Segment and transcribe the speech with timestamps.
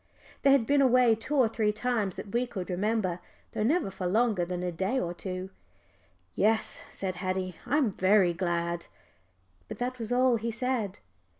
[0.41, 3.19] They had been away two or three times that we could remember,
[3.51, 5.51] though never for longer than a day or two.
[6.33, 8.87] "Yes," said Haddie, "I'm very glad."
[9.67, 10.97] But that was all he said.